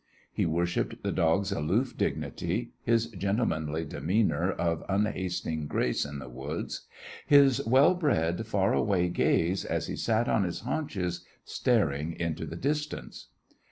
[0.33, 6.87] He worshipped the dog's aloof dignity, his gentlemanly demeanour of unhasting grace in the woods,
[7.27, 12.55] his well bred far away gaze as he sat on his haunches staring into the
[12.57, 13.27] distance.